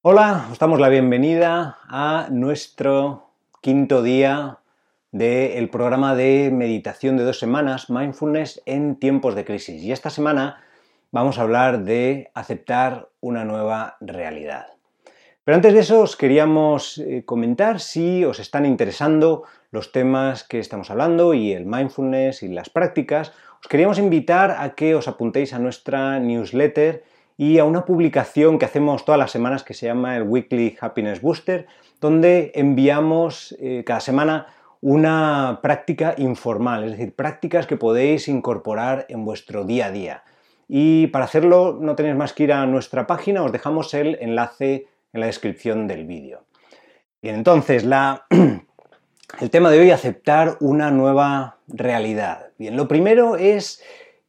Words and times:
Hola, 0.00 0.46
os 0.52 0.60
damos 0.60 0.78
la 0.78 0.88
bienvenida 0.88 1.76
a 1.88 2.28
nuestro 2.30 3.32
quinto 3.60 4.00
día 4.00 4.58
del 5.10 5.70
programa 5.70 6.14
de 6.14 6.50
meditación 6.52 7.16
de 7.16 7.24
dos 7.24 7.40
semanas, 7.40 7.90
Mindfulness 7.90 8.62
en 8.64 8.94
tiempos 8.94 9.34
de 9.34 9.44
crisis. 9.44 9.82
Y 9.82 9.90
esta 9.90 10.10
semana 10.10 10.62
vamos 11.10 11.36
a 11.36 11.42
hablar 11.42 11.82
de 11.82 12.30
aceptar 12.34 13.08
una 13.20 13.44
nueva 13.44 13.96
realidad. 14.00 14.68
Pero 15.42 15.56
antes 15.56 15.74
de 15.74 15.80
eso 15.80 15.98
os 15.98 16.14
queríamos 16.14 16.98
eh, 16.98 17.24
comentar 17.24 17.80
si 17.80 18.24
os 18.24 18.38
están 18.38 18.66
interesando 18.66 19.42
los 19.72 19.90
temas 19.90 20.44
que 20.44 20.60
estamos 20.60 20.92
hablando 20.92 21.34
y 21.34 21.50
el 21.50 21.66
mindfulness 21.66 22.44
y 22.44 22.48
las 22.48 22.70
prácticas. 22.70 23.32
Os 23.60 23.66
queríamos 23.66 23.98
invitar 23.98 24.52
a 24.60 24.76
que 24.76 24.94
os 24.94 25.08
apuntéis 25.08 25.52
a 25.54 25.58
nuestra 25.58 26.20
newsletter 26.20 27.02
y 27.40 27.58
a 27.58 27.64
una 27.64 27.84
publicación 27.84 28.58
que 28.58 28.64
hacemos 28.64 29.04
todas 29.04 29.18
las 29.18 29.30
semanas 29.30 29.62
que 29.62 29.72
se 29.72 29.86
llama 29.86 30.16
el 30.16 30.24
Weekly 30.24 30.76
Happiness 30.80 31.22
Booster, 31.22 31.68
donde 32.00 32.50
enviamos 32.56 33.56
eh, 33.60 33.84
cada 33.86 34.00
semana 34.00 34.48
una 34.80 35.60
práctica 35.62 36.16
informal, 36.18 36.84
es 36.84 36.90
decir, 36.92 37.14
prácticas 37.14 37.68
que 37.68 37.76
podéis 37.76 38.26
incorporar 38.26 39.06
en 39.08 39.24
vuestro 39.24 39.64
día 39.64 39.86
a 39.86 39.90
día. 39.92 40.24
Y 40.66 41.06
para 41.06 41.26
hacerlo 41.26 41.78
no 41.80 41.94
tenéis 41.94 42.16
más 42.16 42.32
que 42.32 42.42
ir 42.42 42.52
a 42.52 42.66
nuestra 42.66 43.06
página, 43.06 43.44
os 43.44 43.52
dejamos 43.52 43.94
el 43.94 44.18
enlace 44.20 44.88
en 45.12 45.20
la 45.20 45.26
descripción 45.26 45.86
del 45.86 46.06
vídeo. 46.06 46.42
Bien, 47.22 47.36
entonces, 47.36 47.84
la, 47.84 48.26
el 49.40 49.50
tema 49.50 49.70
de 49.70 49.78
hoy, 49.78 49.92
aceptar 49.92 50.56
una 50.60 50.90
nueva 50.90 51.58
realidad. 51.68 52.48
Bien, 52.58 52.76
lo 52.76 52.88
primero 52.88 53.36
es 53.36 53.80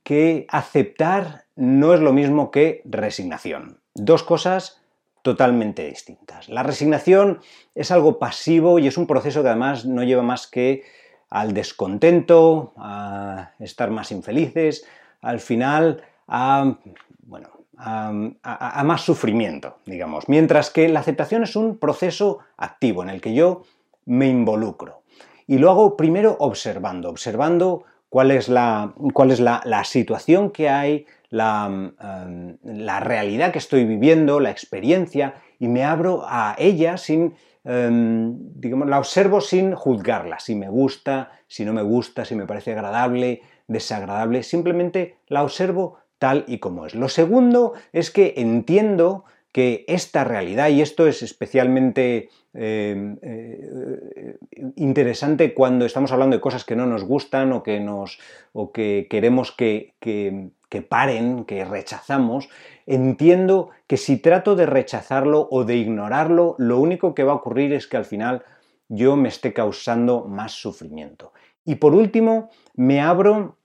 que 0.03 0.45
aceptar 0.49 1.45
no 1.59 1.93
es 1.93 1.99
lo 1.99 2.13
mismo 2.13 2.51
que 2.51 2.81
resignación. 2.85 3.79
Dos 3.93 4.23
cosas 4.23 4.81
totalmente 5.21 5.85
distintas. 5.85 6.47
La 6.47 6.63
resignación 6.63 7.39
es 7.75 7.91
algo 7.91 8.17
pasivo 8.17 8.79
y 8.79 8.87
es 8.87 8.97
un 8.97 9.05
proceso 9.05 9.41
que 9.41 9.49
además 9.49 9.85
no 9.85 10.03
lleva 10.03 10.23
más 10.23 10.47
que 10.47 10.83
al 11.29 11.53
descontento, 11.53 12.71
a 12.77 13.51
estar 13.59 13.91
más 13.91 14.11
infelices, 14.13 14.85
al 15.21 15.41
final 15.41 16.01
a, 16.29 16.77
bueno, 17.23 17.49
a, 17.77 18.83
más 18.85 19.01
sufrimiento, 19.01 19.79
digamos. 19.85 20.29
Mientras 20.29 20.69
que 20.69 20.87
la 20.87 21.01
aceptación 21.01 21.43
es 21.43 21.57
un 21.57 21.77
proceso 21.77 22.39
activo 22.55 23.03
en 23.03 23.09
el 23.09 23.19
que 23.19 23.33
yo 23.33 23.63
me 24.05 24.27
involucro. 24.27 25.03
Y 25.45 25.57
lo 25.57 25.69
hago 25.69 25.97
primero 25.97 26.37
observando, 26.39 27.09
observando 27.09 27.83
cuál 28.09 28.31
es 28.31 28.49
la, 28.49 28.93
cuál 29.13 29.31
es 29.31 29.39
la, 29.39 29.83
situación 29.83 30.49
que 30.49 30.69
hay, 30.69 31.05
em, 31.31 32.57
la, 32.63 32.99
realidad 32.99 33.51
que 33.51 33.59
estoy 33.59 33.85
viviendo, 33.85 34.39
la 34.39 34.51
experiencia, 34.51 35.35
y 35.59 35.67
me 35.67 35.83
abro 35.83 36.23
a 36.27 36.55
ella 36.57 36.97
sin, 36.97 37.35
em, 37.63 38.35
digamos, 38.59 38.87
la 38.87 38.99
observo 38.99 39.41
sin 39.41 39.75
juzgarla, 39.75 40.39
si 40.39 40.55
me 40.55 40.69
gusta, 40.69 41.31
si 41.47 41.65
no 41.65 41.73
me 41.73 41.83
gusta, 41.83 42.25
si 42.25 42.35
me 42.35 42.45
parece 42.45 42.71
agradable, 42.71 43.41
desagradable, 43.67 44.43
simplemente 44.43 45.17
la 45.27 45.43
observo 45.43 45.99
tal 46.17 46.43
y 46.47 46.57
como 46.57 46.85
es. 46.85 46.95
Lo 46.95 47.07
segundo 47.07 47.73
es 47.93 48.11
que 48.11 48.33
entiendo 48.37 49.23
que 49.51 49.83
esta 49.87 50.23
realidad, 50.23 50.69
y 50.69 50.81
esto 50.81 51.07
es 51.07 51.23
especialmente 51.23 52.29
eh, 52.53 53.15
eh, 53.21 54.37
interesante 54.75 55.53
cuando 55.53 55.85
estamos 55.85 56.11
hablando 56.11 56.35
de 56.35 56.41
cosas 56.41 56.65
que 56.65 56.75
no 56.75 56.85
nos 56.85 57.03
gustan 57.03 57.51
o 57.51 57.63
que, 57.63 57.79
nos, 57.79 58.19
o 58.53 58.71
que 58.71 59.07
queremos 59.09 59.51
que, 59.51 59.95
que, 59.99 60.49
que 60.69 60.81
paren, 60.81 61.45
que 61.45 61.65
rechazamos, 61.65 62.49
entiendo 62.85 63.69
que 63.87 63.97
si 63.97 64.17
trato 64.17 64.55
de 64.55 64.67
rechazarlo 64.67 65.47
o 65.49 65.63
de 65.63 65.77
ignorarlo, 65.77 66.55
lo 66.59 66.79
único 66.79 67.15
que 67.15 67.23
va 67.23 67.33
a 67.33 67.37
ocurrir 67.37 67.73
es 67.73 67.87
que 67.87 67.97
al 67.97 68.05
final 68.05 68.43
yo 68.87 69.15
me 69.15 69.29
esté 69.29 69.53
causando 69.53 70.25
más 70.25 70.51
sufrimiento. 70.51 71.33
Y 71.65 71.75
por 71.75 71.93
último, 71.93 72.49
me 72.75 73.01
abro 73.01 73.57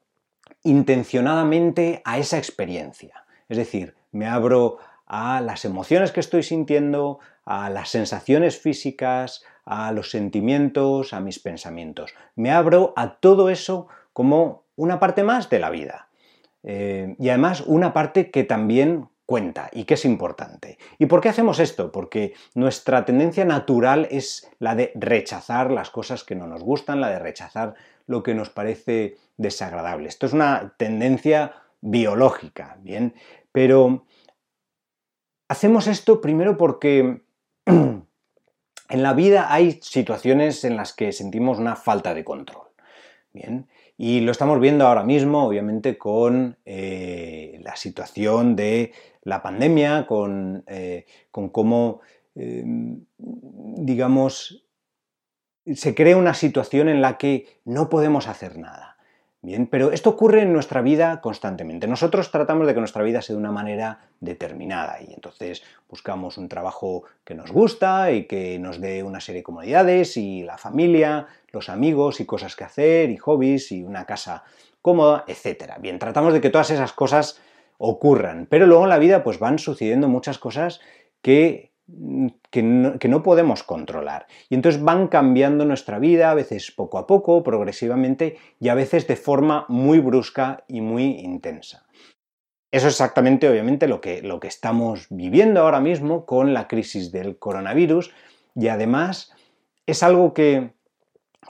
intencionadamente 0.62 2.02
a 2.04 2.18
esa 2.18 2.38
experiencia. 2.38 3.24
Es 3.48 3.58
decir, 3.58 3.94
me 4.12 4.26
abro 4.26 4.78
a 5.16 5.40
las 5.40 5.64
emociones 5.64 6.10
que 6.10 6.18
estoy 6.18 6.42
sintiendo, 6.42 7.20
a 7.44 7.70
las 7.70 7.90
sensaciones 7.90 8.58
físicas, 8.58 9.44
a 9.64 9.92
los 9.92 10.10
sentimientos, 10.10 11.12
a 11.12 11.20
mis 11.20 11.38
pensamientos. 11.38 12.12
Me 12.34 12.50
abro 12.50 12.92
a 12.96 13.14
todo 13.20 13.48
eso 13.48 13.86
como 14.12 14.64
una 14.74 14.98
parte 14.98 15.22
más 15.22 15.48
de 15.50 15.60
la 15.60 15.70
vida. 15.70 16.08
Eh, 16.64 17.14
y 17.20 17.28
además 17.28 17.60
una 17.60 17.92
parte 17.92 18.32
que 18.32 18.42
también 18.42 19.06
cuenta 19.24 19.70
y 19.72 19.84
que 19.84 19.94
es 19.94 20.04
importante. 20.04 20.78
¿Y 20.98 21.06
por 21.06 21.20
qué 21.20 21.28
hacemos 21.28 21.60
esto? 21.60 21.92
Porque 21.92 22.34
nuestra 22.56 23.04
tendencia 23.04 23.44
natural 23.44 24.08
es 24.10 24.50
la 24.58 24.74
de 24.74 24.90
rechazar 24.96 25.70
las 25.70 25.90
cosas 25.90 26.24
que 26.24 26.34
no 26.34 26.48
nos 26.48 26.64
gustan, 26.64 27.00
la 27.00 27.10
de 27.10 27.20
rechazar 27.20 27.74
lo 28.08 28.24
que 28.24 28.34
nos 28.34 28.50
parece 28.50 29.16
desagradable. 29.36 30.08
Esto 30.08 30.26
es 30.26 30.32
una 30.32 30.74
tendencia 30.76 31.54
biológica, 31.80 32.78
¿bien? 32.82 33.14
Pero 33.52 34.06
hacemos 35.54 35.86
esto 35.86 36.20
primero 36.20 36.56
porque 36.56 37.22
en 37.66 38.02
la 38.88 39.12
vida 39.12 39.54
hay 39.54 39.78
situaciones 39.82 40.64
en 40.64 40.76
las 40.76 40.92
que 40.92 41.12
sentimos 41.12 41.60
una 41.60 41.76
falta 41.76 42.12
de 42.12 42.24
control. 42.24 42.66
Bien, 43.32 43.68
y 43.96 44.20
lo 44.20 44.32
estamos 44.32 44.58
viendo 44.58 44.84
ahora 44.84 45.04
mismo, 45.04 45.46
obviamente, 45.46 45.96
con 45.96 46.58
eh, 46.64 47.60
la 47.62 47.76
situación 47.76 48.56
de 48.56 48.92
la 49.22 49.42
pandemia, 49.42 50.06
con, 50.06 50.64
eh, 50.66 51.06
cómo, 51.30 52.00
em, 52.34 53.04
digamos, 53.16 54.66
se 55.72 55.94
crea 55.94 56.16
una 56.16 56.34
situación 56.34 56.88
en 56.88 57.00
la 57.00 57.16
que 57.16 57.60
no 57.64 57.88
podemos 57.88 58.26
hacer 58.26 58.58
nada. 58.58 58.93
Bien, 59.44 59.66
pero 59.66 59.92
esto 59.92 60.08
ocurre 60.08 60.40
en 60.40 60.54
nuestra 60.54 60.80
vida 60.80 61.20
constantemente. 61.20 61.86
Nosotros 61.86 62.30
tratamos 62.30 62.66
de 62.66 62.72
que 62.72 62.80
nuestra 62.80 63.02
vida 63.02 63.20
sea 63.20 63.34
de 63.34 63.40
una 63.40 63.52
manera 63.52 63.98
determinada 64.18 65.02
y 65.06 65.12
entonces 65.12 65.62
buscamos 65.86 66.38
un 66.38 66.48
trabajo 66.48 67.04
que 67.24 67.34
nos 67.34 67.52
gusta 67.52 68.10
y 68.10 68.24
que 68.24 68.58
nos 68.58 68.80
dé 68.80 69.02
una 69.02 69.20
serie 69.20 69.40
de 69.40 69.44
comodidades 69.44 70.16
y 70.16 70.44
la 70.44 70.56
familia, 70.56 71.26
los 71.52 71.68
amigos 71.68 72.20
y 72.20 72.24
cosas 72.24 72.56
que 72.56 72.64
hacer 72.64 73.10
y 73.10 73.18
hobbies 73.18 73.70
y 73.70 73.82
una 73.82 74.06
casa 74.06 74.44
cómoda, 74.80 75.26
etc. 75.28 75.74
Bien, 75.78 75.98
tratamos 75.98 76.32
de 76.32 76.40
que 76.40 76.48
todas 76.48 76.70
esas 76.70 76.94
cosas 76.94 77.38
ocurran, 77.76 78.46
pero 78.48 78.64
luego 78.66 78.84
en 78.84 78.90
la 78.90 78.98
vida 78.98 79.22
pues 79.22 79.38
van 79.38 79.58
sucediendo 79.58 80.08
muchas 80.08 80.38
cosas 80.38 80.80
que 81.20 81.73
que 82.50 82.62
no, 82.62 83.22
podemos 83.22 83.62
controlar. 83.62 84.26
Y 84.48 84.54
entonces 84.54 84.82
van 84.82 85.08
cambiando 85.08 85.64
nuestra 85.64 85.98
vida, 85.98 86.30
a 86.30 86.34
veces 86.34 86.70
poco 86.70 86.98
a 86.98 87.06
poco, 87.06 87.42
progresivamente, 87.42 88.38
y 88.58 88.68
a 88.68 88.74
veces 88.74 89.06
de 89.06 89.16
forma 89.16 89.66
muy 89.68 89.98
brusca 89.98 90.64
y 90.66 90.80
muy 90.80 91.04
intensa. 91.20 91.84
Eso 92.70 92.88
es 92.88 92.94
exactamente, 92.94 93.48
obviamente, 93.48 93.86
lo 93.86 94.00
que, 94.00 94.22
lo 94.22 94.40
que 94.40 94.48
estamos 94.48 95.06
viviendo 95.10 95.60
ahora 95.60 95.80
mismo 95.80 96.24
con 96.24 96.54
la 96.54 96.68
crisis 96.68 97.12
del 97.12 97.38
coronavirus, 97.38 98.12
y 98.54 98.68
además 98.68 99.32
es 99.86 100.02
algo 100.02 100.32
que 100.32 100.72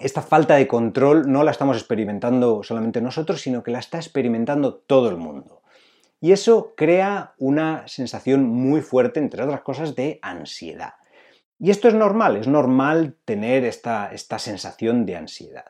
esta 0.00 0.22
falta 0.22 0.56
de 0.56 0.66
control 0.66 1.30
no 1.30 1.44
la 1.44 1.52
estamos 1.52 1.76
experimentando 1.76 2.62
solamente 2.62 3.00
nosotros, 3.00 3.40
sino 3.40 3.62
que 3.62 3.70
la 3.70 3.78
está 3.78 3.98
experimentando 3.98 4.74
todo 4.74 5.08
el 5.08 5.16
mundo. 5.16 5.62
Y 6.24 6.32
eso 6.32 6.72
crea 6.74 7.34
una 7.36 7.86
sensación 7.86 8.46
muy 8.46 8.80
fuerte, 8.80 9.20
entre 9.20 9.42
otras 9.42 9.60
cosas, 9.60 9.94
de 9.94 10.20
ansiedad. 10.22 10.94
Y 11.58 11.70
esto 11.70 11.86
es 11.86 11.92
normal, 11.92 12.38
es 12.38 12.48
normal 12.48 13.18
tener 13.26 13.62
esta, 13.66 14.10
esta 14.10 14.38
sensación 14.38 15.04
de 15.04 15.16
ansiedad. 15.16 15.66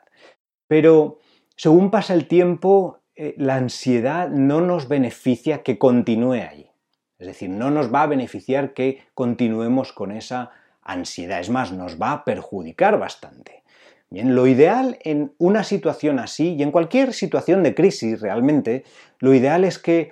Pero 0.69 1.19
según 1.57 1.91
pasa 1.91 2.13
el 2.13 2.29
tiempo, 2.29 2.99
eh, 3.17 3.35
la 3.37 3.55
ansiedad 3.55 4.29
no 4.29 4.61
nos 4.61 4.87
beneficia 4.87 5.61
que 5.61 5.77
continúe 5.77 6.47
ahí. 6.49 6.71
Es 7.19 7.27
decir, 7.27 7.49
no 7.49 7.69
nos 7.69 7.93
va 7.93 8.03
a 8.03 8.07
beneficiar 8.07 8.73
que 8.73 9.03
continuemos 9.13 9.91
con 9.91 10.13
esa 10.13 10.51
ansiedad. 10.83 11.41
Es 11.41 11.49
más, 11.49 11.73
nos 11.73 12.01
va 12.01 12.13
a 12.13 12.23
perjudicar 12.23 12.97
bastante. 12.97 13.65
Bien, 14.09 14.35
lo 14.35 14.47
ideal 14.47 14.99
en 15.03 15.33
una 15.37 15.65
situación 15.65 16.19
así 16.19 16.53
y 16.53 16.63
en 16.63 16.71
cualquier 16.71 17.11
situación 17.11 17.61
de 17.61 17.75
crisis 17.75 18.21
realmente, 18.21 18.85
lo 19.19 19.33
ideal 19.33 19.65
es 19.65 19.79
que 19.79 20.11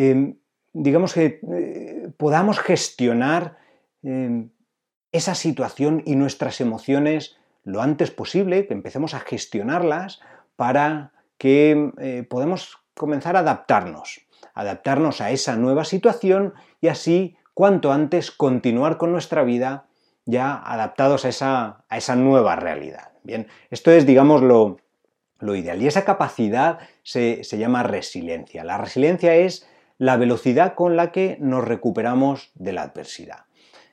Em, 0.00 0.38
digamos 0.72 1.12
que 1.12 1.40
eh, 1.52 2.08
podamos 2.16 2.58
gestionar 2.58 3.58
em, 4.02 4.48
esa 5.12 5.34
situación 5.34 6.02
y 6.06 6.16
nuestras 6.16 6.62
emociones 6.62 7.36
lo 7.64 7.82
antes 7.82 8.10
posible, 8.10 8.66
que 8.66 8.72
empecemos 8.72 9.12
a 9.12 9.20
gestionarlas 9.20 10.20
para 10.56 11.12
que 11.36 11.92
eh, 11.98 12.22
podamos 12.30 12.78
comenzar 12.94 13.36
a 13.36 13.40
adaptarnos, 13.40 14.22
adaptarnos 14.54 15.20
a 15.20 15.32
esa 15.32 15.56
nueva 15.56 15.84
situación 15.84 16.54
y 16.80 16.88
así 16.88 17.36
cuanto 17.52 17.92
antes 17.92 18.30
continuar 18.30 18.96
con 18.96 19.12
nuestra 19.12 19.44
vida 19.44 19.84
ya 20.24 20.56
adaptados 20.56 21.26
a 21.26 21.28
esa, 21.28 21.84
a 21.90 21.98
esa 21.98 22.16
nueva 22.16 22.56
realidad. 22.56 23.12
Bien, 23.22 23.48
esto 23.68 23.90
es, 23.90 24.06
digamos, 24.06 24.40
lo, 24.40 24.78
ideal. 25.54 25.82
Y 25.82 25.88
esa 25.88 26.06
capacidad 26.06 26.78
se, 27.02 27.44
se 27.44 27.58
llama 27.58 27.82
resiliencia. 27.82 28.64
La 28.64 28.78
resiliencia 28.78 29.34
es 29.34 29.66
la 30.00 30.16
velocidad 30.16 30.74
con 30.74 30.96
la 30.96 31.12
que 31.12 31.36
nos 31.40 31.62
recuperamos 31.62 32.52
de 32.54 32.72
la 32.72 32.84
adversidad. 32.84 33.44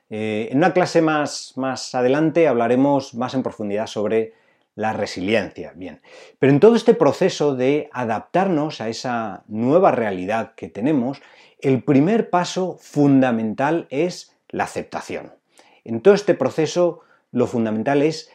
Eh, 0.10 0.48
en 0.52 0.60
una 0.60 0.72
clase 0.72 1.02
más, 1.02 1.52
más 1.58 1.94
adelante 1.94 2.48
hablaremos 2.48 3.14
más 3.14 3.34
en 3.34 3.44
profundidad 3.44 3.88
sobre 3.88 4.32
la 4.76 4.94
resiliencia. 4.94 5.74
Bien, 5.76 6.00
pero 6.40 6.54
en 6.54 6.62
todo 6.62 6.78
este 6.78 6.94
proceso 6.94 7.56
de 7.56 7.90
adaptarnos 7.92 8.80
a 8.80 8.88
esa 8.88 9.44
nueva 9.50 9.92
realidad 9.92 10.54
que 10.56 10.70
tenemos, 10.70 11.22
el 11.60 11.84
primer 11.84 12.30
paso 12.30 12.78
fundamental 12.80 13.86
es 13.90 14.34
la 14.48 14.64
aceptación. 14.64 15.34
En 15.84 16.00
todo 16.00 16.14
este 16.14 16.36
proceso, 16.36 17.02
lo 17.34 17.48
fundamental 17.48 18.02
es 18.02 18.32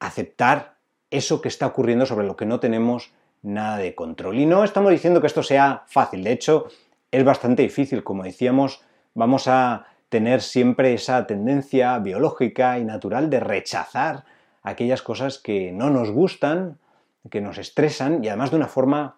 aceptar 0.00 0.74
eso 1.12 1.40
que 1.40 1.48
está 1.48 1.68
ocurriendo 1.68 2.04
sobre 2.04 2.26
lo 2.26 2.34
que 2.34 2.46
no 2.46 2.58
tenemos 2.58 3.12
nada 3.42 3.76
de 3.76 3.94
control. 3.94 4.40
Y 4.40 4.46
no 4.46 4.64
estamos 4.64 4.90
diciendo 4.90 5.20
que 5.20 5.28
esto 5.28 5.44
sea 5.44 5.84
fácil, 5.86 6.24
de 6.24 6.32
hecho, 6.32 6.66
es 7.12 7.24
bastante 7.24 7.62
difícil. 7.62 8.02
Como 8.02 8.24
decíamos, 8.24 8.82
vamos 9.14 9.46
a 9.46 9.86
tener 10.08 10.42
siempre 10.42 10.94
esa 10.94 11.26
tendencia 11.26 11.98
biológica 11.98 12.78
y 12.78 12.84
natural 12.84 13.30
de 13.30 13.40
rechazar 13.40 14.24
aquellas 14.62 15.02
cosas 15.02 15.38
que 15.38 15.72
no 15.72 15.90
nos 15.90 16.10
gustan, 16.10 16.78
que 17.30 17.40
nos 17.40 17.58
estresan 17.58 18.24
y 18.24 18.28
además 18.28 18.50
de 18.50 18.56
una 18.56 18.68
forma 18.68 19.16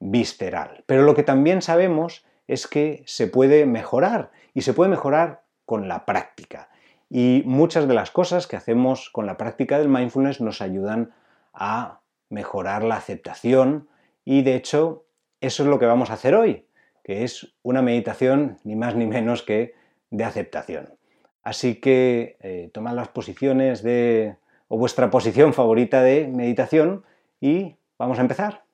visceral. 0.00 0.84
Pero 0.86 1.02
lo 1.02 1.14
que 1.14 1.22
también 1.22 1.62
sabemos 1.62 2.24
es 2.48 2.66
que 2.66 3.02
se 3.06 3.26
puede 3.26 3.66
mejorar 3.66 4.30
y 4.54 4.62
se 4.62 4.72
puede 4.72 4.90
mejorar 4.90 5.42
con 5.64 5.88
la 5.88 6.04
práctica. 6.04 6.68
Y 7.08 7.42
muchas 7.44 7.86
de 7.86 7.94
las 7.94 8.10
cosas 8.10 8.46
que 8.46 8.56
hacemos 8.56 9.10
con 9.10 9.26
la 9.26 9.36
práctica 9.36 9.78
del 9.78 9.88
mindfulness 9.88 10.40
nos 10.40 10.60
ayudan 10.60 11.12
a 11.52 12.00
mejorar 12.30 12.82
la 12.82 12.96
aceptación 12.96 13.88
y 14.24 14.42
de 14.42 14.54
hecho 14.54 15.04
eso 15.40 15.62
es 15.62 15.68
lo 15.68 15.78
que 15.78 15.86
vamos 15.86 16.10
a 16.10 16.14
hacer 16.14 16.34
hoy, 16.34 16.66
que 17.02 17.24
es 17.24 17.54
una 17.62 17.82
meditación 17.82 18.58
ni 18.64 18.76
más 18.76 18.94
ni 18.94 19.06
menos 19.06 19.42
que 19.42 19.74
de 20.10 20.24
aceptación. 20.24 20.94
Así 21.42 21.76
que 21.76 22.36
eh, 22.40 22.70
tomad 22.72 22.94
las 22.94 23.08
posiciones 23.08 23.82
de 23.82 24.36
o 24.68 24.78
vuestra 24.78 25.10
posición 25.10 25.52
favorita 25.52 26.02
de 26.02 26.28
meditación 26.28 27.04
y 27.40 27.76
vamos 27.98 28.18
a 28.18 28.22
empezar. 28.22 28.64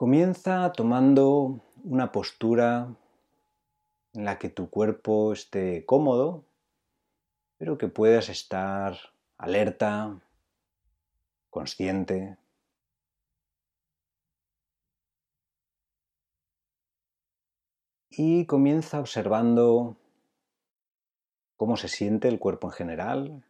Comienza 0.00 0.72
tomando 0.72 1.60
una 1.84 2.10
postura 2.10 2.96
en 4.14 4.24
la 4.24 4.38
que 4.38 4.48
tu 4.48 4.70
cuerpo 4.70 5.34
esté 5.34 5.84
cómodo, 5.84 6.46
pero 7.58 7.76
que 7.76 7.88
puedas 7.88 8.30
estar 8.30 8.96
alerta, 9.36 10.18
consciente. 11.50 12.38
Y 18.08 18.46
comienza 18.46 19.00
observando 19.00 19.98
cómo 21.58 21.76
se 21.76 21.88
siente 21.88 22.28
el 22.28 22.38
cuerpo 22.38 22.68
en 22.68 22.72
general. 22.72 23.44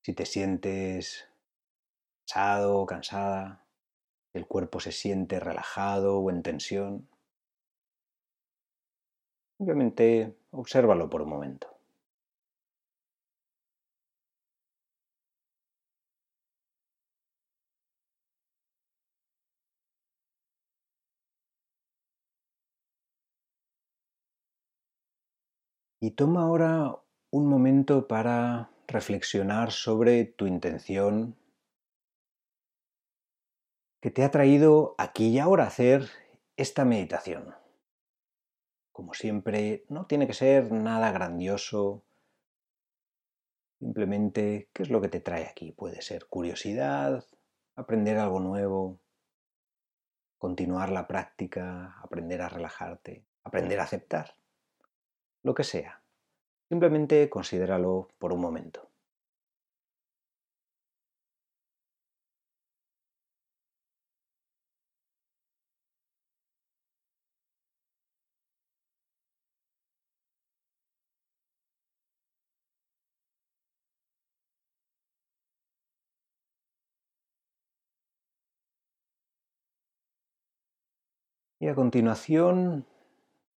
Si 0.00 0.12
te 0.12 0.26
sientes 0.26 1.31
cansado 2.32 2.78
o 2.78 2.86
cansada, 2.86 3.66
el 4.34 4.46
cuerpo 4.46 4.80
se 4.80 4.92
siente 4.92 5.38
relajado 5.38 6.18
o 6.18 6.30
en 6.30 6.42
tensión. 6.42 7.08
Simplemente 9.58 10.34
obsérvalo 10.50 11.10
por 11.10 11.22
un 11.22 11.28
momento. 11.28 11.68
Y 26.00 26.12
toma 26.12 26.42
ahora 26.42 26.96
un 27.30 27.46
momento 27.46 28.08
para 28.08 28.70
reflexionar 28.88 29.70
sobre 29.70 30.24
tu 30.24 30.46
intención 30.46 31.36
que 34.02 34.10
te 34.10 34.24
ha 34.24 34.32
traído 34.32 34.96
aquí 34.98 35.28
y 35.28 35.38
ahora 35.38 35.62
a 35.62 35.68
hacer 35.68 36.10
esta 36.56 36.84
meditación. 36.84 37.54
Como 38.90 39.14
siempre, 39.14 39.84
no 39.88 40.06
tiene 40.06 40.26
que 40.26 40.34
ser 40.34 40.72
nada 40.72 41.12
grandioso, 41.12 42.02
simplemente 43.78 44.68
qué 44.72 44.82
es 44.82 44.90
lo 44.90 45.00
que 45.00 45.08
te 45.08 45.20
trae 45.20 45.46
aquí. 45.46 45.70
Puede 45.70 46.02
ser 46.02 46.26
curiosidad, 46.26 47.24
aprender 47.76 48.18
algo 48.18 48.40
nuevo, 48.40 48.98
continuar 50.36 50.90
la 50.90 51.06
práctica, 51.06 51.96
aprender 52.02 52.42
a 52.42 52.48
relajarte, 52.48 53.24
aprender 53.44 53.78
a 53.78 53.84
aceptar, 53.84 54.34
lo 55.44 55.54
que 55.54 55.62
sea. 55.62 56.02
Simplemente 56.68 57.30
considéralo 57.30 58.08
por 58.18 58.32
un 58.32 58.40
momento. 58.40 58.91
Y 81.62 81.68
a 81.68 81.76
continuación, 81.76 82.88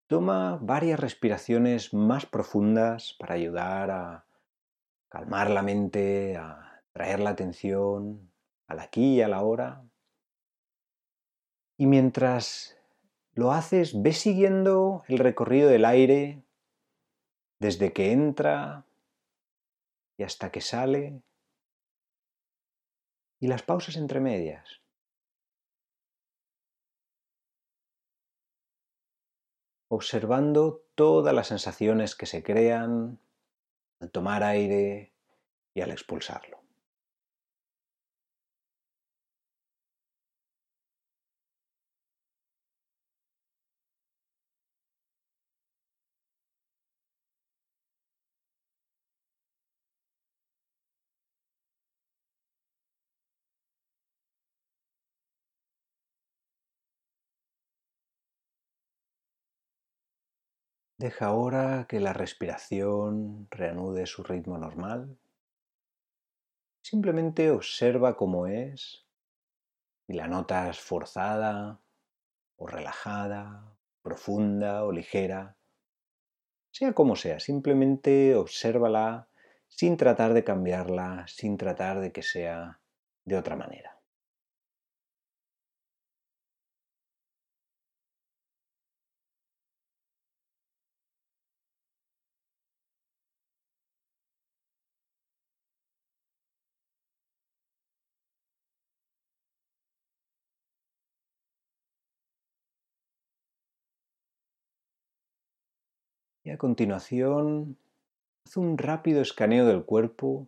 toma 0.08 0.58
varias 0.60 1.00
respiraciones 1.00 1.94
más 1.94 2.26
profundas 2.26 3.14
para 3.18 3.32
ayudar 3.32 3.90
a 3.90 4.26
calmar 5.08 5.48
la 5.48 5.62
mente, 5.62 6.36
a 6.36 6.82
traer 6.92 7.20
la 7.20 7.30
atención 7.30 8.30
al 8.66 8.80
aquí 8.80 9.14
y 9.14 9.22
a 9.22 9.28
la 9.28 9.40
hora. 9.40 9.88
Y 11.78 11.86
mientras 11.86 12.76
lo 13.32 13.52
haces, 13.52 14.02
ve 14.02 14.12
siguiendo 14.12 15.02
el 15.08 15.18
recorrido 15.18 15.70
del 15.70 15.86
aire 15.86 16.42
desde 17.58 17.94
que 17.94 18.12
entra 18.12 18.84
y 20.18 20.24
hasta 20.24 20.52
que 20.52 20.60
sale 20.60 21.22
y 23.40 23.46
las 23.46 23.62
pausas 23.62 23.96
entre 23.96 24.20
medias. 24.20 24.83
Observando 29.94 30.82
todas 30.94 31.34
las 31.34 31.48
sensaciones 31.48 32.14
que 32.14 32.26
se 32.26 32.42
crean 32.42 33.18
al 34.00 34.10
tomar 34.10 34.42
aire 34.42 35.12
y 35.74 35.80
al 35.80 35.90
expulsarlo. 35.90 36.63
Deja 61.04 61.26
ahora 61.26 61.84
que 61.86 62.00
la 62.00 62.14
respiración 62.14 63.46
reanude 63.50 64.06
su 64.06 64.22
ritmo 64.22 64.56
normal. 64.56 65.18
Simplemente 66.80 67.50
observa 67.50 68.16
cómo 68.16 68.46
es 68.46 69.04
y 70.08 70.14
la 70.14 70.28
notas 70.28 70.80
forzada 70.80 71.78
o 72.56 72.66
relajada, 72.66 73.76
profunda 74.00 74.82
o 74.84 74.92
ligera. 74.92 75.58
Sea 76.70 76.94
como 76.94 77.16
sea, 77.16 77.38
simplemente 77.38 78.34
obsérvala 78.34 79.28
sin 79.68 79.98
tratar 79.98 80.32
de 80.32 80.42
cambiarla, 80.42 81.26
sin 81.28 81.58
tratar 81.58 82.00
de 82.00 82.12
que 82.12 82.22
sea 82.22 82.80
de 83.26 83.36
otra 83.36 83.56
manera. 83.56 83.93
Y 106.46 106.50
a 106.50 106.58
continuación, 106.58 107.78
haz 108.44 108.58
un 108.58 108.76
rápido 108.76 109.22
escaneo 109.22 109.64
del 109.64 109.86
cuerpo 109.86 110.46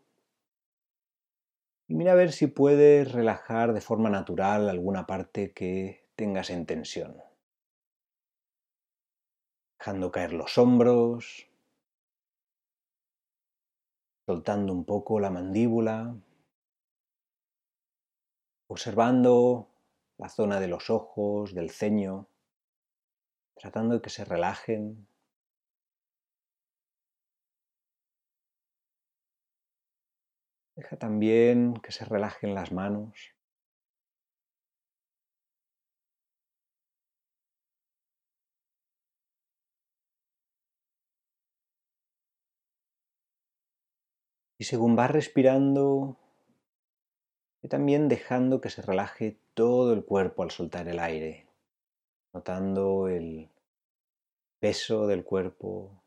y 1.88 1.94
mira 1.94 2.12
a 2.12 2.16
ver 2.16 2.32
si 2.32 2.48
puedes 2.48 3.10
relajar 3.12 3.72
de 3.72 3.80
forma 3.80 4.10
natural 4.10 4.68
alguna 4.68 5.06
parte 5.06 5.54
que 5.54 6.06
tengas 6.14 6.50
en 6.50 6.66
tensión. 6.66 7.16
Dejando 9.78 10.10
caer 10.10 10.34
los 10.34 10.58
hombros, 10.58 11.48
soltando 14.26 14.74
un 14.74 14.84
poco 14.84 15.18
la 15.18 15.30
mandíbula, 15.30 16.14
observando 18.68 19.70
la 20.18 20.28
zona 20.28 20.60
de 20.60 20.68
los 20.68 20.90
ojos, 20.90 21.54
del 21.54 21.70
ceño, 21.70 22.28
tratando 23.54 23.94
de 23.94 24.02
que 24.02 24.10
se 24.10 24.26
relajen. 24.26 25.08
Deja 30.76 30.96
también 30.98 31.74
que 31.82 31.90
se 31.90 32.04
relajen 32.04 32.54
las 32.54 32.70
manos. 32.70 33.34
Y 44.58 44.64
según 44.64 44.96
vas 44.96 45.10
respirando, 45.10 46.16
y 47.62 47.68
también 47.68 48.08
dejando 48.08 48.60
que 48.60 48.70
se 48.70 48.82
relaje 48.82 49.38
todo 49.54 49.92
el 49.94 50.04
cuerpo 50.04 50.42
al 50.42 50.50
soltar 50.50 50.88
el 50.88 50.98
aire, 50.98 51.46
notando 52.32 53.08
el 53.08 53.50
peso 54.58 55.06
del 55.06 55.24
cuerpo 55.24 56.02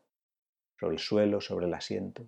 sobre 0.78 0.94
el 0.94 1.00
suelo, 1.00 1.40
sobre 1.40 1.66
el 1.66 1.74
asiento. 1.74 2.26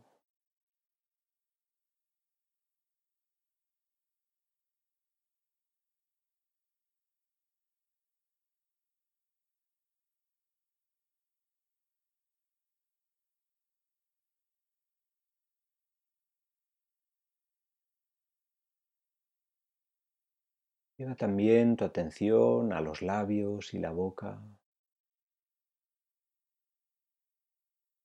Lleva 21.02 21.16
también 21.16 21.75
tu 21.75 21.85
atención 21.85 22.73
a 22.73 22.80
los 22.80 23.02
labios 23.02 23.75
y 23.75 23.80
la 23.80 23.90
boca, 23.90 24.40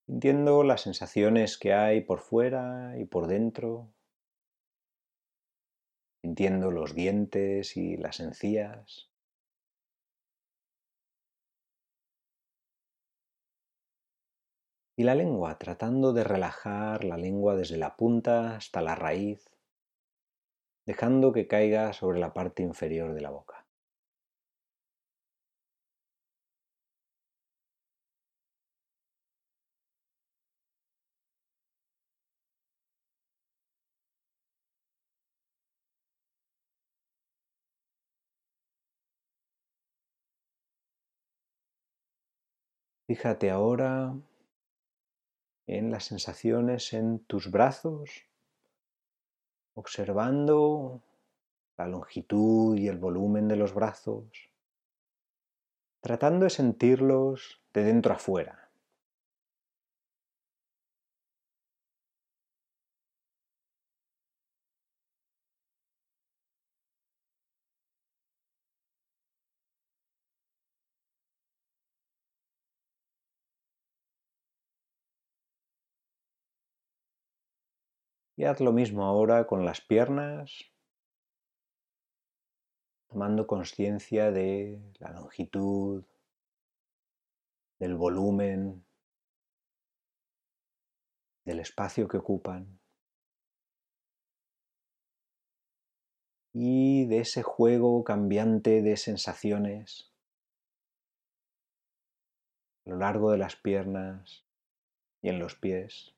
sintiendo 0.08 0.64
las 0.64 0.82
sensaciones 0.82 1.60
que 1.60 1.76
hay 1.76 2.02
por 2.02 2.22
fuera 2.22 2.98
y 2.98 3.06
por 3.06 3.28
dentro, 3.28 3.94
sintiendo 6.24 6.72
los 6.72 6.96
dientes 6.96 7.78
y 7.78 7.98
las 7.98 8.20
encías. 8.20 9.12
Y 14.96 15.04
la 15.04 15.14
lengua, 15.14 15.60
tratando 15.60 16.14
de 16.14 16.24
relajar 16.24 17.04
la 17.04 17.18
lengua 17.18 17.56
desde 17.56 17.78
la 17.78 17.96
punta 17.96 18.56
hasta 18.56 18.82
la 18.82 18.96
raíz 18.96 19.57
dejando 20.88 21.34
que 21.34 21.46
caiga 21.48 21.94
sobre 21.94 22.18
la 22.20 22.34
parte 22.34 22.64
inferior 22.64 23.14
de 23.14 23.22
la 23.22 23.30
boca. 23.30 23.66
Fíjate 43.08 43.50
ahora 43.52 44.14
en 45.68 45.92
las 45.92 46.06
sensaciones 46.06 46.94
en 46.94 47.20
tus 47.20 47.52
brazos 47.52 48.27
observando 49.78 51.04
la 51.78 51.88
longitud 51.88 52.76
y 52.76 52.88
el 52.88 52.98
volumen 52.98 53.48
de 53.48 53.56
los 53.56 53.76
brazos, 53.76 54.26
tratando 56.02 56.46
de 56.46 56.50
sentirlos 56.50 57.62
de 57.74 57.84
dentro 57.84 58.14
a 58.14 58.18
fuera. 58.18 58.67
Y 78.40 78.44
haz 78.46 78.62
lo 78.62 78.72
mismo 78.72 79.04
ahora 79.04 79.48
con 79.48 79.66
las 79.66 79.82
piernas, 79.82 80.64
tomando 83.08 83.48
conciencia 83.48 84.30
de 84.30 84.80
la 85.00 85.12
longitud, 85.12 86.06
del 87.80 87.96
volumen, 87.96 88.86
del 91.46 91.60
espacio 91.62 92.08
que 92.08 92.18
ocupan. 92.18 92.80
Y 96.54 97.08
de 97.08 97.22
ese 97.22 97.42
juego 97.42 98.04
cambiante 98.04 98.84
de 98.84 98.98
sensaciones. 98.98 100.14
A 102.86 102.92
lo 102.92 102.98
largo 102.98 103.32
de 103.32 103.40
las 103.40 103.56
piernas 103.56 104.46
y 105.24 105.30
en 105.30 105.40
los 105.40 105.56
pies. 105.56 106.17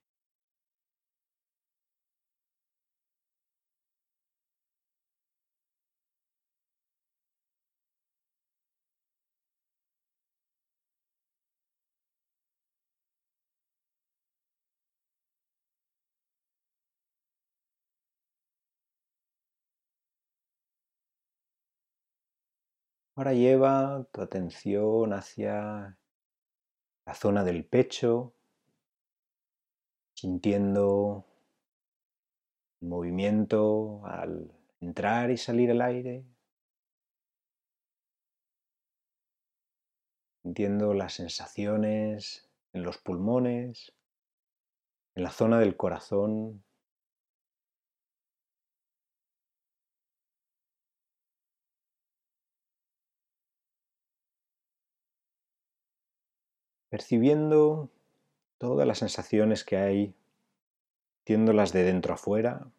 Ahora 23.20 23.34
lleva 23.34 24.08
tu 24.14 24.22
atención 24.22 25.12
hacia 25.12 25.98
la 27.06 27.14
zona 27.14 27.44
del 27.44 27.66
pecho, 27.66 28.34
sintiendo 30.14 31.26
el 32.80 32.88
movimiento 32.88 34.06
al 34.06 34.58
entrar 34.80 35.32
y 35.32 35.36
salir 35.36 35.70
el 35.70 35.82
aire, 35.82 36.24
sintiendo 40.42 40.94
las 40.94 41.16
sensaciones 41.16 42.50
en 42.72 42.84
los 42.84 43.00
pulmones, 43.00 43.92
en 45.16 45.24
la 45.24 45.32
zona 45.32 45.60
del 45.60 45.76
corazón 45.76 46.64
percibiendo 56.89 57.89
todas 58.58 58.88
las 58.88 59.00
sensaciones 59.00 59.63
que 59.63 59.77
hay, 59.77 60.15
viéndolas 61.25 61.72
de 61.72 61.84
dentro 61.84 62.13
a 62.13 62.17
fuera. 62.17 62.72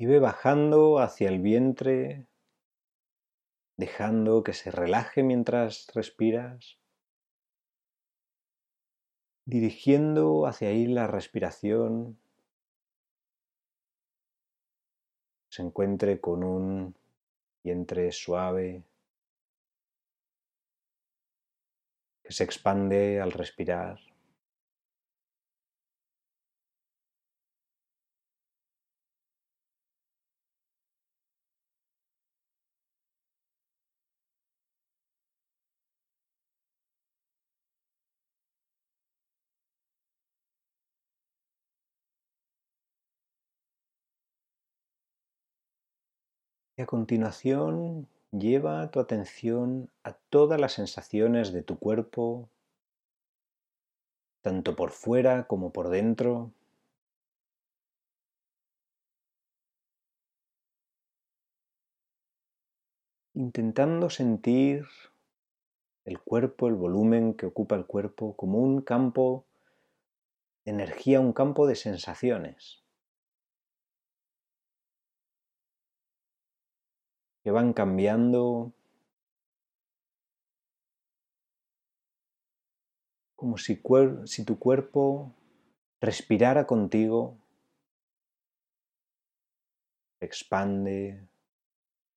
Y 0.00 0.06
ve 0.06 0.20
bajando 0.20 1.00
hacia 1.00 1.28
el 1.28 1.40
vientre, 1.40 2.28
dejando 3.76 4.44
que 4.44 4.52
se 4.52 4.70
relaje 4.70 5.24
mientras 5.24 5.88
respiras, 5.92 6.78
dirigiendo 9.44 10.46
hacia 10.46 10.68
ahí 10.68 10.86
la 10.86 11.08
respiración 11.08 12.16
se 15.58 15.64
encuentre 15.64 16.20
con 16.20 16.44
un 16.44 16.94
vientre 17.64 18.12
suave 18.12 18.84
que 22.22 22.32
se 22.32 22.44
expande 22.44 23.20
al 23.20 23.32
respirar. 23.32 23.98
Y 46.78 46.82
a 46.82 46.86
continuación 46.86 48.06
lleva 48.30 48.88
tu 48.92 49.00
atención 49.00 49.90
a 50.04 50.12
todas 50.12 50.60
las 50.60 50.74
sensaciones 50.74 51.52
de 51.52 51.64
tu 51.64 51.76
cuerpo, 51.76 52.48
tanto 54.42 54.76
por 54.76 54.92
fuera 54.92 55.48
como 55.48 55.72
por 55.72 55.88
dentro. 55.88 56.52
Intentando 63.34 64.08
sentir 64.08 64.86
el 66.04 66.20
cuerpo, 66.20 66.68
el 66.68 66.76
volumen 66.76 67.34
que 67.34 67.46
ocupa 67.46 67.74
el 67.74 67.86
cuerpo 67.86 68.36
como 68.36 68.60
un 68.60 68.82
campo 68.82 69.44
de 70.64 70.70
energía, 70.70 71.18
un 71.18 71.32
campo 71.32 71.66
de 71.66 71.74
sensaciones. 71.74 72.84
Que 77.42 77.50
van 77.50 77.72
cambiando 77.72 78.72
como 83.38 83.56
si, 83.56 83.80
si, 84.24 84.44
tu 84.44 84.58
cuerpo 84.58 85.32
respirara 86.00 86.66
contigo, 86.66 87.38
se 90.18 90.26
expande, 90.26 91.28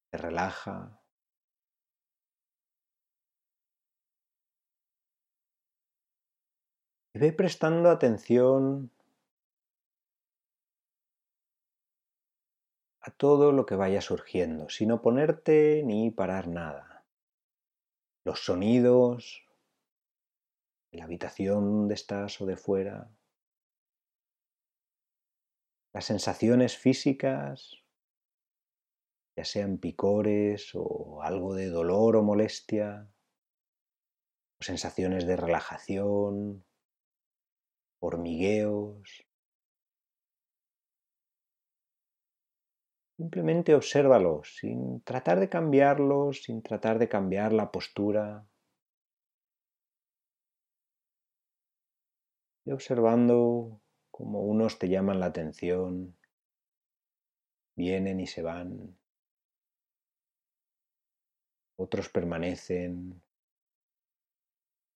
se 0.09 0.17
relaja. 0.17 0.99
Y 7.13 7.19
ve 7.19 7.31
prestando 7.33 7.91
atención 7.91 8.89
a 13.01 13.11
todo 13.11 13.51
lo 13.51 13.65
que 13.65 13.75
vaya 13.75 14.01
surgiendo, 14.01 14.69
sin 14.69 14.91
oponerte 14.91 15.83
ni 15.83 16.11
parar 16.11 16.47
nada. 16.47 17.05
Los 18.23 18.45
sonidos 18.45 19.45
la 20.91 21.05
habitación 21.05 21.71
donde 21.71 21.93
estás 21.93 22.41
o 22.41 22.45
de 22.45 22.57
fuera, 22.57 23.09
las 25.93 26.05
sensaciones 26.05 26.77
físicas, 26.77 27.77
ya 29.37 29.45
sean 29.45 29.77
picores 29.77 30.71
o 30.73 31.21
algo 31.21 31.55
de 31.55 31.69
dolor 31.69 32.17
o 32.17 32.23
molestia, 32.23 33.09
o 34.59 34.63
sensaciones 34.63 35.25
de 35.25 35.37
relajación, 35.37 36.65
hormigueos, 37.99 39.25
Simplemente 43.21 43.75
obsérvalos 43.75 44.55
sin 44.55 45.03
tratar 45.03 45.39
de 45.39 45.47
cambiarlos, 45.47 46.41
sin 46.41 46.63
tratar 46.63 46.97
de 46.97 47.07
cambiar 47.07 47.53
la 47.53 47.71
postura. 47.71 48.47
Y 52.65 52.71
observando 52.71 53.79
cómo 54.09 54.41
unos 54.41 54.79
te 54.79 54.89
llaman 54.89 55.19
la 55.19 55.27
atención, 55.27 56.17
vienen 57.75 58.19
y 58.19 58.25
se 58.25 58.41
van, 58.41 58.97
otros 61.77 62.09
permanecen 62.09 63.21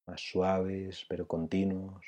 más 0.08 0.20
suaves 0.20 1.06
pero 1.08 1.28
continuos. 1.28 2.04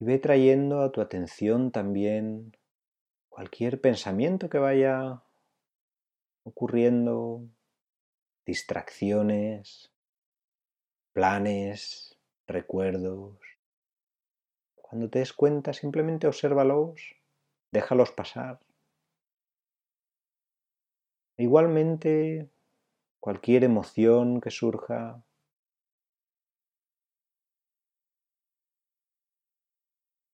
Y 0.00 0.06
ve 0.06 0.18
trayendo 0.18 0.80
a 0.80 0.92
tu 0.92 1.02
atención 1.02 1.70
también 1.70 2.56
cualquier 3.28 3.80
pensamiento 3.80 4.48
que 4.48 4.58
vaya 4.58 5.22
ocurriendo, 6.42 7.46
distracciones, 8.46 9.92
planes, 11.12 12.18
recuerdos. 12.46 13.38
Cuando 14.74 15.10
te 15.10 15.18
des 15.18 15.34
cuenta, 15.34 15.74
simplemente 15.74 16.26
obsérvalos, 16.26 17.16
déjalos 17.70 18.10
pasar. 18.10 18.58
Igualmente, 21.36 22.50
cualquier 23.20 23.64
emoción 23.64 24.40
que 24.40 24.50
surja, 24.50 25.22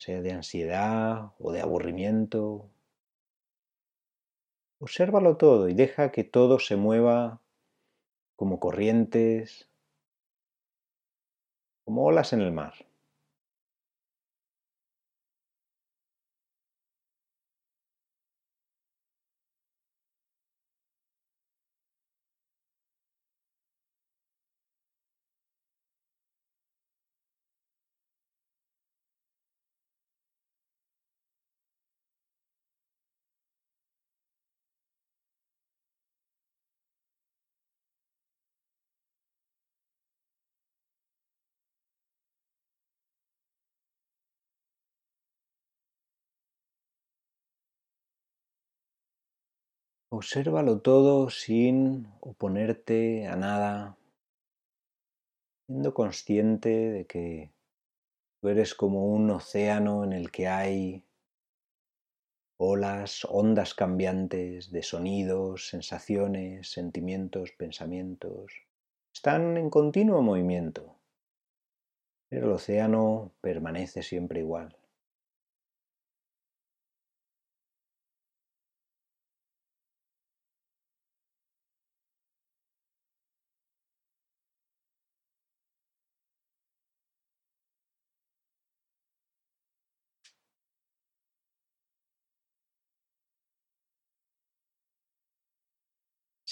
sea 0.06 0.22
de 0.22 0.30
ansiedad 0.30 1.32
o 1.40 1.50
de 1.50 1.60
aburrimiento. 1.60 2.70
Obsérvalo 4.78 5.36
todo 5.36 5.68
y 5.68 5.74
deja 5.74 6.12
que 6.12 6.22
todo 6.22 6.60
se 6.60 6.76
mueva 6.76 7.42
como 8.36 8.60
corrientes, 8.60 9.68
como 11.84 12.04
olas 12.04 12.32
en 12.32 12.40
el 12.40 12.52
mar. 12.52 12.74
Obsérvalo 50.08 50.82
todo 50.82 51.30
sin 51.30 52.06
oponerte 52.20 53.26
a 53.26 53.34
nada, 53.34 53.98
siendo 55.66 55.94
consciente 55.94 56.68
de 56.68 57.06
que 57.06 57.50
tú 58.40 58.48
eres 58.48 58.76
como 58.76 59.06
un 59.06 59.28
océano 59.30 60.04
en 60.04 60.12
el 60.12 60.30
que 60.30 60.46
hay 60.46 61.04
olas, 62.56 63.26
ondas 63.28 63.74
cambiantes 63.74 64.70
de 64.70 64.84
sonidos, 64.84 65.68
sensaciones, 65.68 66.70
sentimientos, 66.70 67.50
pensamientos. 67.58 68.52
Están 69.12 69.56
en 69.56 69.70
continuo 69.70 70.22
movimiento, 70.22 71.00
pero 72.28 72.46
el 72.46 72.52
océano 72.52 73.32
permanece 73.40 74.04
siempre 74.04 74.38
igual. 74.38 74.75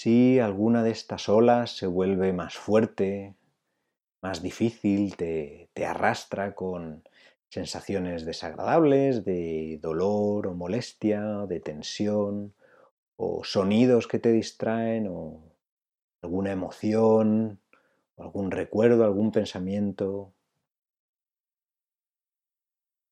Si 0.05 0.39
alguna 0.39 0.83
de 0.83 0.91
estas 0.91 1.29
olas 1.29 1.75
se 1.75 1.87
vuelve 1.87 2.31
más 2.31 2.55
fuerte, 2.55 3.33
más 4.21 4.43
difícil, 4.43 5.15
te, 5.15 5.67
arrastra 5.83 6.53
con 6.53 7.01
sensaciones 7.49 8.23
desagradables 8.23 9.25
de 9.25 9.79
dolor 9.81 10.45
o 10.45 10.53
molestia, 10.53 11.47
de 11.47 11.59
tensión, 11.59 12.53
o 13.15 13.43
sonidos 13.43 14.07
que 14.07 14.19
te 14.19 14.31
distraen, 14.31 15.07
o 15.07 15.41
alguna 16.21 16.51
emoción, 16.51 17.59
o 18.15 18.21
algún 18.21 18.51
recuerdo, 18.51 19.05
algún 19.05 19.31
pensamiento. 19.31 20.35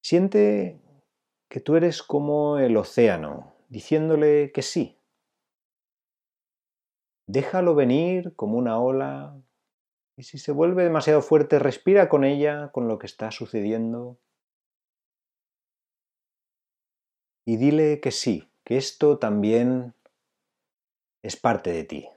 Siente 0.03 0.79
que 1.49 1.59
tú 1.59 1.75
eres 1.75 2.03
como 2.03 2.59
el 2.59 2.77
océano, 2.77 3.55
diciéndole 3.67 4.51
que 4.51 4.61
sí, 4.61 4.99
Déjalo 7.27 7.73
venir 7.75 8.35
como 8.35 8.57
una 8.57 8.79
ola 8.79 9.41
y 10.15 10.23
si 10.23 10.37
se 10.37 10.51
vuelve 10.51 10.83
demasiado 10.83 11.21
fuerte, 11.21 11.57
respira 11.59 12.09
con 12.09 12.23
ella, 12.23 12.71
con 12.71 12.87
lo 12.87 12.99
que 12.99 13.07
está 13.07 13.31
sucediendo. 13.31 14.19
Y 17.45 17.57
dile 17.57 17.99
que 17.99 18.11
sí, 18.11 18.49
que 18.63 18.77
esto 18.77 19.17
también 19.19 19.93
es 21.23 21.35
parte 21.35 21.71
de 21.71 21.83
ti. 21.83 22.09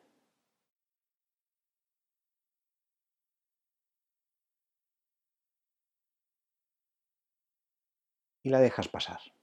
Y 8.43 8.51
la 8.51 8.61
dejas 8.61 8.89
pasar. 8.89 9.36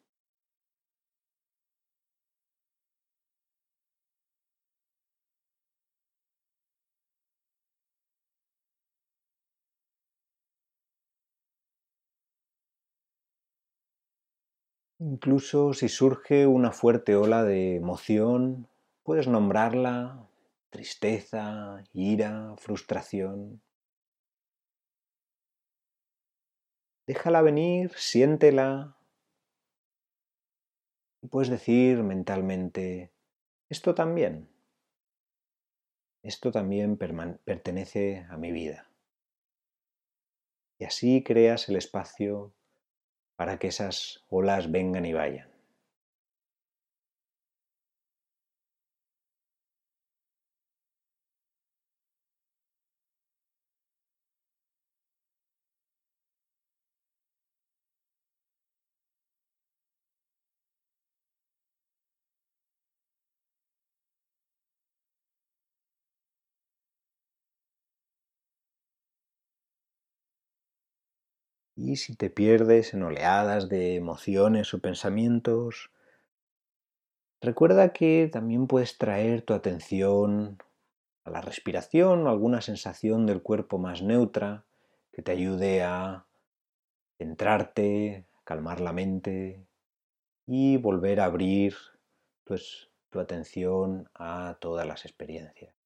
Incluso 15.05 15.73
si 15.73 15.89
surge 15.89 16.47
una 16.47 16.71
fuerte 16.71 17.17
ola 17.17 17.43
de 17.43 17.75
emoción, 17.75 18.69
puedes 19.03 19.27
nombrarla 19.27 20.29
tristeza, 20.69 21.83
ira, 21.91 22.55
frustración. 22.55 23.61
Déjala 27.05 27.41
venir, 27.41 27.91
siéntela. 27.97 28.95
Y 31.21 31.27
puedes 31.27 31.49
decir 31.49 32.01
mentalmente, 32.01 33.11
esto 33.67 33.93
también, 33.93 34.47
esto 36.21 36.49
también 36.53 36.95
pertenece 36.95 38.25
a 38.29 38.37
mi 38.37 38.53
vida. 38.53 38.89
Y 40.79 40.85
así 40.85 41.23
creas 41.25 41.67
el 41.67 41.75
espacio 41.75 42.53
para 43.43 43.60
que 43.60 43.67
esas 43.67 44.23
olas 44.29 44.71
vengan 44.71 45.06
y 45.06 45.12
vayan. 45.12 45.52
Y 71.75 71.95
si 71.95 72.15
te 72.15 72.29
pierdes 72.29 72.93
en 72.93 73.03
oleadas 73.03 73.67
de 73.67 73.95
emociones 73.95 74.73
o 74.73 74.79
pensamientos, 74.79 75.91
recuerda 77.41 77.93
que 77.93 78.29
también 78.31 78.67
puedes 78.67 78.97
traer 78.97 79.41
tu 79.41 79.53
atención 79.53 80.59
a 81.23 81.31
la 81.31 81.41
respiración 81.41 82.27
o 82.27 82.29
alguna 82.29 82.62
sensación 82.62 83.25
del 83.25 83.41
cuerpo 83.41 83.79
más 83.79 84.03
neutra 84.03 84.65
que 85.12 85.23
te 85.23 85.31
ayude 85.31 85.81
a 85.83 86.25
centrarte, 87.17 88.25
calmar 88.43 88.79
la 88.79 88.93
mente 88.93 89.65
y 90.45 90.77
volver 90.77 91.21
a 91.21 91.25
abrir 91.25 91.75
pues, 92.43 92.89
tu 93.09 93.19
atención 93.19 94.09
a 94.13 94.57
todas 94.59 94.86
las 94.86 95.05
experiencias. 95.05 95.83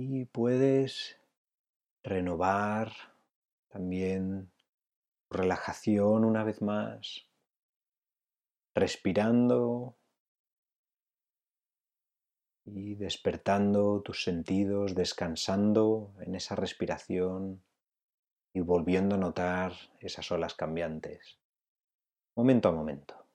Y 0.00 0.26
puedes 0.26 1.18
renovar 2.04 2.92
también 3.66 4.52
relajación 5.28 6.24
una 6.24 6.44
vez 6.44 6.62
más, 6.62 7.26
respirando 8.76 9.96
y 12.64 12.94
despertando 12.94 14.00
tus 14.02 14.22
sentidos, 14.22 14.94
descansando 14.94 16.14
en 16.20 16.36
esa 16.36 16.54
respiración 16.54 17.64
y 18.52 18.60
volviendo 18.60 19.16
a 19.16 19.18
notar 19.18 19.72
esas 19.98 20.30
olas 20.30 20.54
cambiantes, 20.54 21.40
momento 22.36 22.68
a 22.68 22.72
momento. 22.72 23.27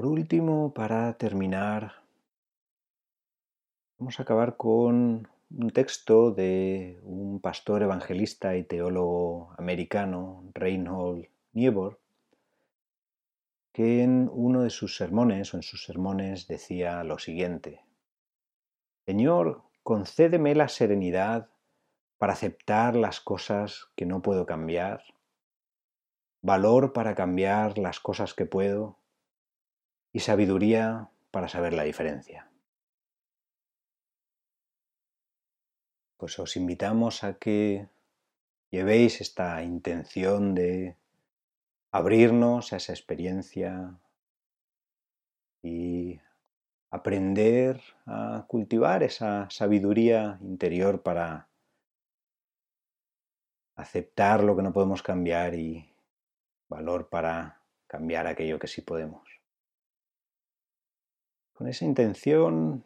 Por 0.00 0.08
último, 0.08 0.72
para 0.72 1.12
terminar, 1.18 1.92
vamos 3.98 4.18
a 4.18 4.22
acabar 4.22 4.56
con 4.56 5.28
un 5.50 5.70
texto 5.74 6.30
de 6.30 6.98
un 7.02 7.38
pastor 7.38 7.82
evangelista 7.82 8.56
y 8.56 8.64
teólogo 8.64 9.52
americano, 9.58 10.50
Reinhold 10.54 11.28
Niebuhr, 11.52 12.00
que 13.74 14.02
en 14.02 14.30
uno 14.32 14.62
de 14.62 14.70
sus 14.70 14.96
sermones 14.96 15.52
o 15.52 15.58
en 15.58 15.62
sus 15.62 15.84
sermones 15.84 16.48
decía 16.48 17.04
lo 17.04 17.18
siguiente: 17.18 17.84
Señor, 19.04 19.64
concédeme 19.82 20.54
la 20.54 20.68
serenidad 20.68 21.50
para 22.16 22.32
aceptar 22.32 22.96
las 22.96 23.20
cosas 23.20 23.90
que 23.96 24.06
no 24.06 24.22
puedo 24.22 24.46
cambiar, 24.46 25.02
valor 26.40 26.94
para 26.94 27.14
cambiar 27.14 27.76
las 27.76 28.00
cosas 28.00 28.32
que 28.32 28.46
puedo 28.46 28.99
y 30.12 30.20
sabiduría 30.20 31.10
para 31.30 31.48
saber 31.48 31.72
la 31.72 31.84
diferencia. 31.84 32.50
Pues 36.16 36.38
os 36.38 36.56
invitamos 36.56 37.24
a 37.24 37.38
que 37.38 37.88
llevéis 38.70 39.20
esta 39.20 39.62
intención 39.62 40.54
de 40.54 40.96
abrirnos 41.92 42.72
a 42.72 42.76
esa 42.76 42.92
experiencia 42.92 43.98
y 45.62 46.20
aprender 46.90 47.80
a 48.06 48.44
cultivar 48.48 49.02
esa 49.02 49.48
sabiduría 49.50 50.38
interior 50.42 51.02
para 51.02 51.48
aceptar 53.76 54.42
lo 54.42 54.56
que 54.56 54.62
no 54.62 54.72
podemos 54.72 55.02
cambiar 55.02 55.54
y 55.54 55.94
valor 56.68 57.08
para 57.08 57.62
cambiar 57.86 58.26
aquello 58.26 58.58
que 58.58 58.66
sí 58.66 58.82
podemos. 58.82 59.29
Con 61.60 61.68
esa 61.68 61.84
intención 61.84 62.82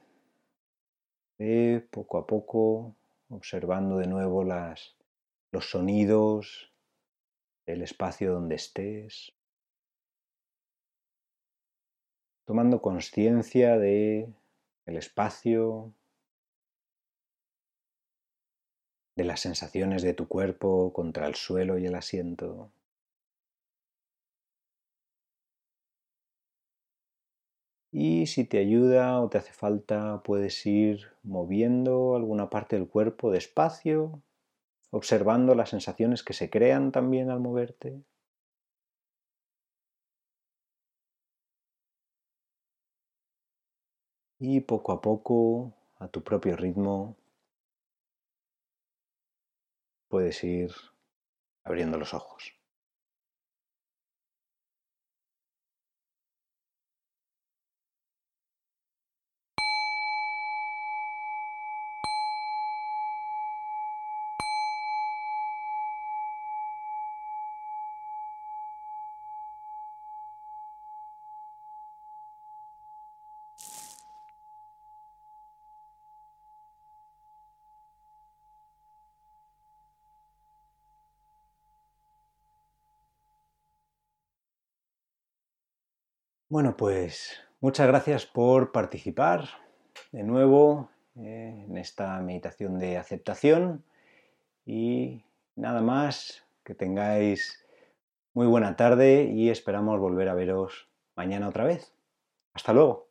ve 1.38 1.86
poco 1.92 2.18
a 2.18 2.26
poco 2.26 2.96
observando 3.28 3.98
de 3.98 4.08
nuevo 4.08 4.42
las, 4.42 4.96
los 5.52 5.70
sonidos 5.70 6.72
del 7.66 7.82
espacio 7.82 8.32
donde 8.32 8.56
estés, 8.56 9.32
tomando 12.44 12.82
conciencia 12.82 13.78
de 13.78 14.34
el 14.86 14.96
espacio, 14.96 15.94
de 19.14 19.22
las 19.22 19.38
sensaciones 19.38 20.02
de 20.02 20.14
tu 20.14 20.26
cuerpo 20.26 20.92
contra 20.92 21.28
el 21.28 21.36
suelo 21.36 21.78
y 21.78 21.86
el 21.86 21.94
asiento. 21.94 22.72
Y 27.96 28.26
si 28.26 28.44
te 28.44 28.58
ayuda 28.58 29.20
o 29.20 29.28
te 29.30 29.38
hace 29.38 29.52
falta, 29.52 30.20
puedes 30.24 30.66
ir 30.66 31.12
moviendo 31.22 32.16
alguna 32.16 32.50
parte 32.50 32.74
del 32.76 32.88
cuerpo 32.88 33.30
despacio, 33.30 34.20
observando 34.90 35.54
las 35.54 35.70
sensaciones 35.70 36.24
que 36.24 36.32
se 36.32 36.50
crean 36.50 36.92
también 36.92 37.30
al 37.30 37.40
moverte. 37.40 38.02
Y 44.38 44.60
poco 44.60 44.92
a 44.92 45.00
poco, 45.00 45.72
a 45.98 46.06
tu 46.06 46.22
propio 46.22 46.56
ritmo, 46.56 47.16
puedes 50.08 50.42
ir 50.44 50.72
abriendo 51.64 51.98
los 51.98 52.14
ojos. 52.14 52.54
Bueno, 86.54 86.76
pues 86.76 87.32
muchas 87.60 87.88
gracias 87.88 88.26
por 88.26 88.70
participar 88.70 89.48
de 90.12 90.22
nuevo 90.22 90.88
eh, 91.16 91.64
en 91.66 91.76
esta 91.76 92.20
meditación 92.20 92.78
de 92.78 92.96
aceptación 92.96 93.84
y 94.64 95.24
nada 95.56 95.82
más, 95.82 96.44
que 96.62 96.76
tengáis 96.76 97.66
muy 98.34 98.46
buena 98.46 98.76
tarde 98.76 99.24
y 99.24 99.50
esperamos 99.50 99.98
volver 99.98 100.28
a 100.28 100.34
veros 100.34 100.88
mañana 101.16 101.48
otra 101.48 101.64
vez. 101.64 101.92
Hasta 102.52 102.72
luego. 102.72 103.03